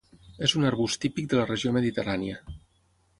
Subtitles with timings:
[0.45, 2.41] És un arbust típic de la regió mediterrània.